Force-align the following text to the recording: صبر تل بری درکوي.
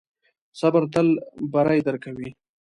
صبر 0.59 0.83
تل 0.93 1.07
بری 1.53 1.79
درکوي. 1.87 2.29